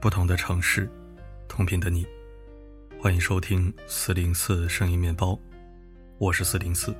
[0.00, 0.88] 不同的城市，
[1.46, 2.06] 同频的你，
[2.98, 5.38] 欢迎收听四零四声音面包，
[6.16, 6.94] 我是四零四。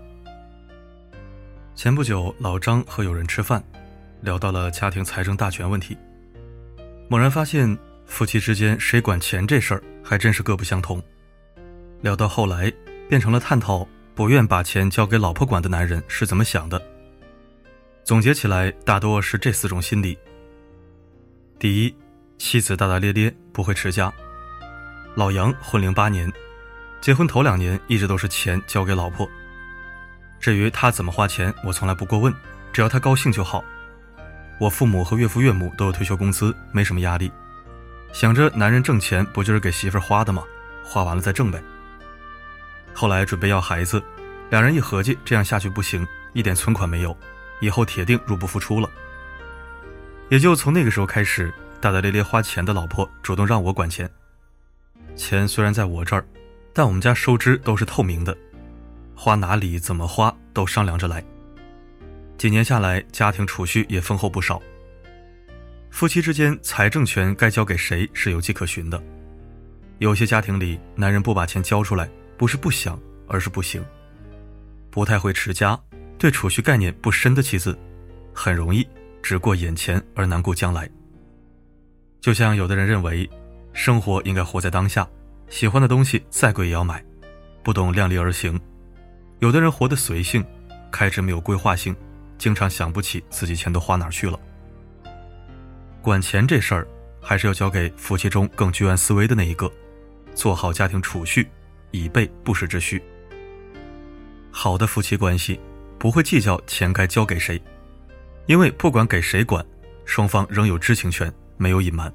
[1.75, 3.65] 前不久，老张和友人吃饭，
[4.21, 5.97] 聊到了家庭财政大权问题，
[7.09, 7.75] 猛然发现
[8.05, 11.03] 夫妻之间谁管钱这事儿还真是各不相同。
[12.03, 12.71] 聊到后来，
[13.09, 16.81] 变成了探讨不愿把钱交给老婆管的男人是怎么想的。
[18.05, 20.19] 总结起来，大多是这四种心理：
[21.59, 21.95] 第一。
[22.41, 24.11] 妻子大大咧咧，不会持家。
[25.15, 26.33] 老杨婚龄八年，
[26.99, 29.29] 结婚头两年一直都是钱交给老婆。
[30.41, 32.35] 至于他怎么花钱，我从来不过问，
[32.73, 33.63] 只要他高兴就好。
[34.59, 37.31] 我父母和岳父岳母都有退休工资，没什么压力。
[38.11, 40.43] 想着男人挣钱不就是给媳妇花的吗？
[40.83, 41.63] 花完了再挣呗。
[42.95, 44.03] 后来准备要孩子，
[44.49, 47.15] 两人一合计，这样下去不行，一点存款没有，
[47.61, 48.89] 以后铁定入不敷出了。
[50.31, 51.53] 也就从那个时候开始。
[51.81, 54.09] 大大咧咧花钱的老婆主动让我管钱，
[55.17, 56.23] 钱虽然在我这儿，
[56.75, 58.37] 但我们家收支都是透明的，
[59.15, 61.25] 花哪里怎么花都商量着来。
[62.37, 64.61] 几年下来，家庭储蓄也丰厚不少。
[65.91, 69.03] 夫妻之间财政权该交给谁是有迹可循的。
[69.99, 73.83] 有些家庭里，男人不把钱交出来，不是不想，而是不行。
[74.91, 75.81] 不太会持家，
[76.19, 77.79] 对储蓄概念不深的妻子，
[78.35, 78.87] 很容易
[79.23, 80.87] 只过眼前而难顾将来。
[82.21, 83.29] 就像有的人认为，
[83.73, 85.09] 生活应该活在当下，
[85.49, 87.03] 喜欢的东西再贵也要买，
[87.63, 88.59] 不懂量力而行；
[89.39, 90.45] 有的人活得随性，
[90.93, 91.97] 开支没有规划性，
[92.37, 94.39] 经常想不起自己钱都花哪去了。
[96.03, 96.87] 管钱这事儿，
[97.23, 99.71] 还是要交给夫妻中更居安思危的那一个，
[100.35, 101.49] 做好家庭储蓄，
[101.91, 103.03] 以备不时之需。
[104.51, 105.59] 好的夫妻关系，
[105.99, 107.59] 不会计较钱该交给谁，
[108.45, 109.65] 因为不管给谁管，
[110.05, 111.33] 双方仍有知情权。
[111.63, 112.11] 没有隐瞒。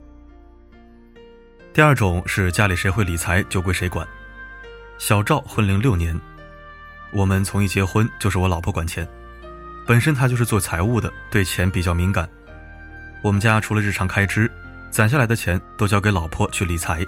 [1.75, 4.08] 第二种是家里谁会理财就归谁管。
[4.97, 6.18] 小赵婚龄六年，
[7.12, 9.06] 我们从一结婚就是我老婆管钱，
[9.85, 12.30] 本身她就是做财务的，对钱比较敏感。
[13.22, 14.50] 我们家除了日常开支，
[14.90, 17.06] 攒下来的钱都交给老婆去理财，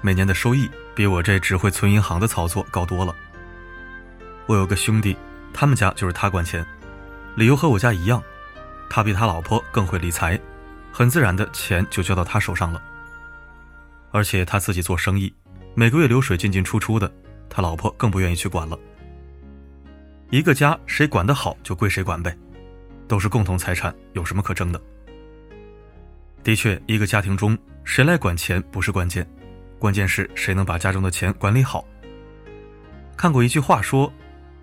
[0.00, 3.14] 每年的收益比我这只会存银行的操作高多了。
[4.46, 5.14] 我有个兄弟，
[5.52, 6.64] 他们家就是他管钱，
[7.34, 8.22] 理由和我家一样，
[8.88, 10.40] 他比他老婆更会理财。
[10.90, 12.80] 很自然的钱就交到他手上了，
[14.12, 15.32] 而且他自己做生意，
[15.74, 17.12] 每个月流水进进出出的，
[17.48, 18.78] 他老婆更不愿意去管了。
[20.30, 22.36] 一个家谁管得好就归谁管呗，
[23.08, 24.80] 都是共同财产，有什么可争的？
[26.44, 29.28] 的确，一个家庭中谁来管钱不是关键，
[29.78, 31.84] 关键是谁能把家中的钱管理好。
[33.16, 34.12] 看过一句话说，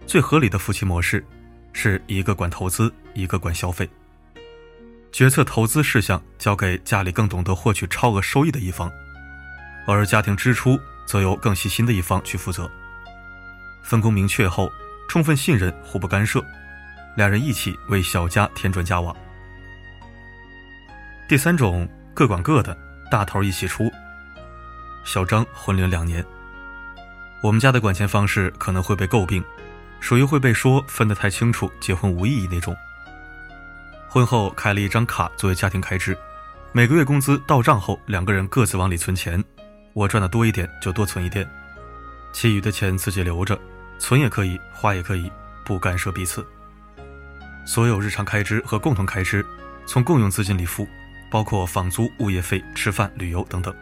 [0.05, 1.25] 最合理的夫妻模式，
[1.73, 3.89] 是一个管投资，一个管消费。
[5.11, 8.91] 决策投资事项交给家里更懂得获取超额收益的一方，
[9.87, 12.69] 而家庭支出则由更细心的一方去负责。
[13.83, 14.71] 分工明确后，
[15.07, 16.43] 充分信任，互不干涉，
[17.15, 19.15] 两人一起为小家添砖加瓦。
[21.27, 22.77] 第三种各管各的，
[23.09, 23.91] 大头一起出。
[25.03, 26.23] 小张婚龄两年，
[27.41, 29.43] 我们家的管钱方式可能会被诟病，
[29.99, 32.75] 属于会被说分得太清楚，结婚无意义那种。
[34.07, 36.17] 婚后开了一张卡作为家庭开支，
[36.71, 39.43] 每个月工资到账后，两个人各自往里存钱，
[39.99, 41.45] 我赚的多一点就多存一点，
[42.31, 43.59] 其余的钱自己留着，
[43.97, 45.29] 存也可以，花也可以，
[45.65, 46.45] 不干涉彼此。
[47.65, 49.45] 所有日常开支和共同开支
[49.85, 50.87] 从共用资金里付，
[51.29, 53.75] 包括房租、物业费、吃饭、旅游等等。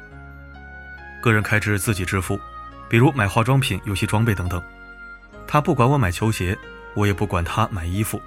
[1.21, 2.39] 个人开支自己支付，
[2.89, 4.59] 比如买化妆品、游戏装备等等。
[5.45, 6.57] 他不管我买球鞋，
[6.95, 8.19] 我也不管他买衣服，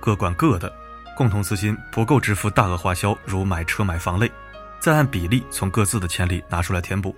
[0.00, 0.72] 各管各的。
[1.14, 4.32] 共同资金不够支付大额花销，如买车买房类，
[4.82, 7.14] 再按比例从各自的钱里拿出来填补。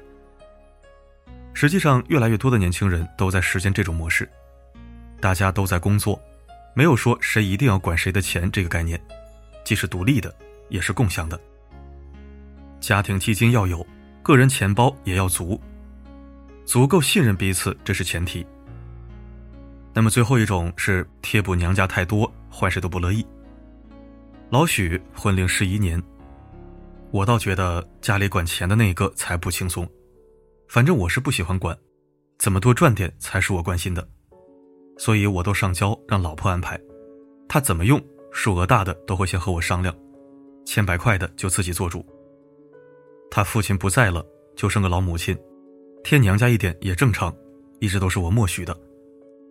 [1.55, 4.28] 实际上，越来越多的年轻人都在实践这种模式，
[5.19, 6.20] 大家都在工作，
[6.75, 9.00] 没有说谁一定要管谁的钱这个概念，
[9.64, 10.34] 既是独立的，
[10.69, 11.40] 也是共享的。
[12.81, 13.87] 家庭基金要有，
[14.22, 15.58] 个人钱包也要足，
[16.67, 18.46] 足够信任彼此，这是前提。
[19.94, 23.26] 那么最后一种是贴补娘家太多，坏事都不乐意。
[24.50, 26.02] 老许婚龄十一年，
[27.14, 29.88] 我倒觉得家里管钱的那一个才不轻松。
[30.66, 31.78] 反正我是不喜欢管，
[32.40, 34.05] 怎么多赚点才是我关心的，
[34.99, 36.76] 所以我都上交让老婆安排。
[37.49, 38.02] 她怎么用，
[38.32, 39.96] 数额大的都会先和我商量，
[40.66, 42.05] 千百块的就自己做主。
[43.31, 44.26] 他父亲不在了，
[44.56, 45.38] 就剩个老母亲，
[46.02, 47.32] 添娘家一点也正常，
[47.78, 48.76] 一直都是我默许的。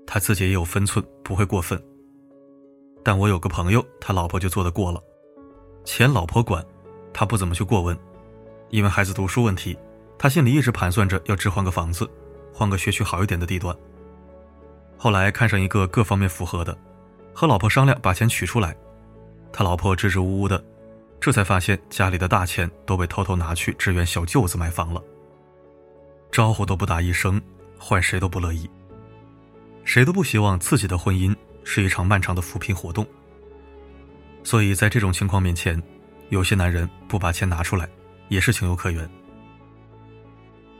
[0.06, 1.82] 他自己也有分寸，不会过分。
[3.06, 5.02] 但我有个朋友，他老婆就做得过了，
[5.86, 6.62] 钱老婆管，
[7.14, 7.98] 他不怎么去过问，
[8.70, 9.78] 因为孩子读书问题，
[10.18, 12.10] 他心里一直盘算着要置换个房子，
[12.52, 13.76] 换个学区好一点的地段。
[14.98, 16.78] 后来看上一个各方面符合的，
[17.34, 18.76] 和老婆商量把钱取出来，
[19.52, 20.64] 他老婆支支吾吾的，
[21.20, 25.04] 这才发现家里的大钱都被偷偷拿去支援小舅子买房了。
[26.32, 27.40] 招呼都不打一声，
[27.78, 28.68] 换谁都不乐意。
[29.84, 33.06] 谁都不希望自己的婚姻是一场漫长的扶贫活动。
[34.44, 35.82] 所以在这种情况面前，
[36.34, 37.88] 有些男人不把钱拿出来，
[38.28, 39.08] 也是情有可原。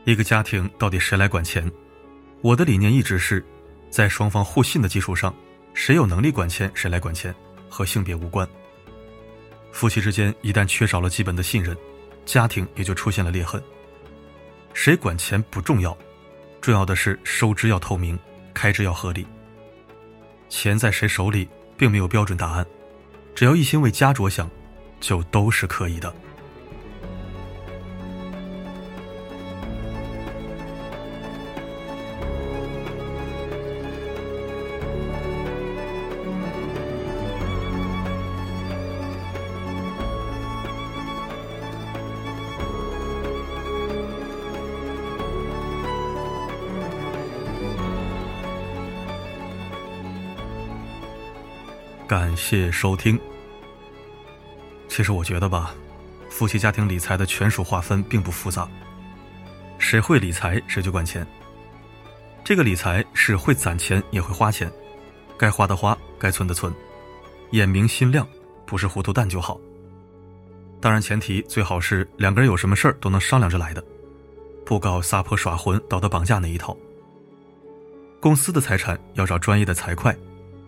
[0.04, 1.70] 一个家庭到底谁来管钱？
[2.42, 3.42] 我的理念一直是，
[3.88, 5.32] 在双方互信的基础上，
[5.72, 7.32] 谁有能力管钱谁来管钱，
[7.68, 8.46] 和性别无关。
[9.70, 11.76] 夫妻之间一旦缺少了基本的信任，
[12.26, 13.62] 家庭也就出现了裂痕。
[14.72, 15.96] 谁管钱不重要，
[16.60, 18.18] 重要的是收支要透明，
[18.52, 19.24] 开支要合理。
[20.48, 22.66] 钱在谁手里，并没有标准答案，
[23.36, 24.50] 只要一心为家着想，
[25.04, 26.10] 就都是可以的。
[52.08, 53.20] 感谢收听。
[54.94, 55.74] 其实我觉得吧，
[56.30, 58.68] 夫妻家庭理财的权属划分并不复杂，
[59.76, 61.26] 谁会理财谁就管钱。
[62.44, 64.70] 这个理财是会攒钱也会花钱，
[65.36, 66.72] 该花的花，该存的存，
[67.50, 68.24] 眼明心亮，
[68.64, 69.60] 不是糊涂蛋就好。
[70.80, 73.84] 当然前提最好是两个人有什么事儿都能商量着来的，
[74.64, 76.76] 不搞撒泼耍混、道德绑架那一套。
[78.20, 80.16] 公司的财产要找专业的财会。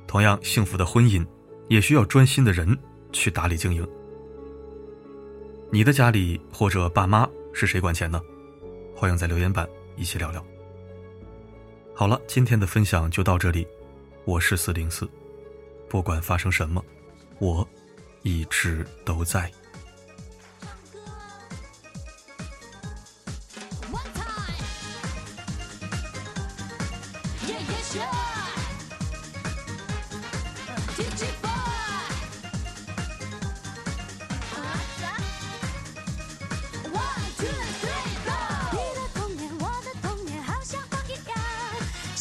[0.08, 1.25] 同样幸福的婚姻，
[1.69, 2.76] 也需要专心的人
[3.12, 3.87] 去打理经营。
[5.73, 8.21] 你的家里或者爸妈是谁管钱呢？
[8.95, 10.45] 欢迎在留言板一起聊聊。
[11.95, 13.67] 好了，今天的分享就到这里，
[14.25, 15.09] 我是四零四，
[15.89, 16.83] 不管发生什么，
[17.41, 17.69] 我
[18.23, 19.51] 一直都在。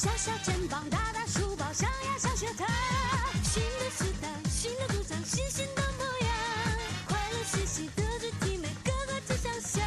[0.05, 2.67] 小小肩膀，大大书包，小呀上学堂。
[3.43, 6.29] 新的时代，新的主张，新新的模样。
[7.07, 9.81] 快乐学习，德智体美，个个都想象。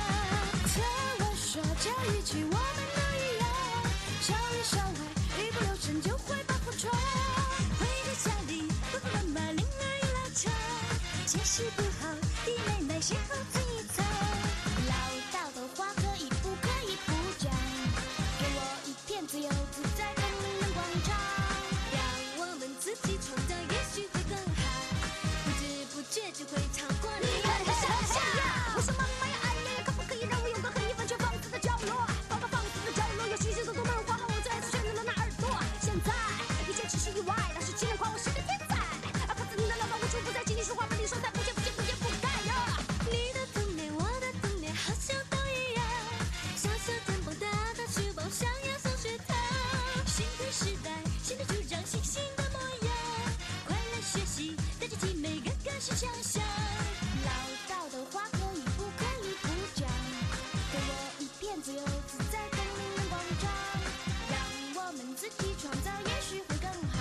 [0.75, 0.83] 听
[1.21, 2.59] 我说这一句，我们
[2.97, 3.47] 都一样。
[4.27, 5.28] 超里校外。
[61.61, 63.51] 自由自在，风铃能广场，
[64.31, 64.39] 让
[64.77, 66.97] 我们自己创造，也许会更好。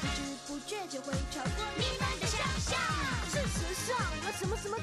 [0.00, 0.18] 不知
[0.48, 2.76] 不觉就会超过你们的想象。
[3.30, 4.76] 事实上，我什么什么。